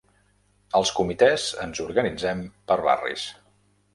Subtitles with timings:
[0.79, 3.27] Els Comitès ens organitzem per barris.